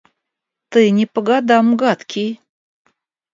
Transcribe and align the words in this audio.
Ты 0.71 0.81
не 0.97 1.05
по 1.13 1.19
годам 1.29 1.65
гадкий! 1.81 2.31